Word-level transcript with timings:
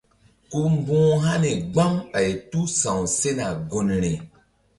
Ku 0.51 0.59
mbu̧h 0.73 1.13
hani 1.23 1.51
gbam 1.73 1.93
ɓay 2.11 2.29
tu 2.49 2.59
sa̧w 2.79 2.99
sena 3.17 3.47
gunri. 3.69 4.13